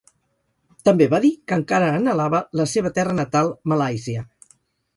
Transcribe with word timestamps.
També 0.87 1.07
va 1.11 1.19
dir 1.25 1.29
que 1.51 1.59
encara 1.59 1.91
anhelava 1.99 2.41
la 2.63 2.67
seva 2.73 2.93
terra 2.99 3.17
natal 3.21 3.55
Malàisia. 3.75 4.29